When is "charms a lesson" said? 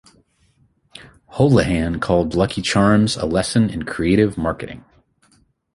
2.63-3.69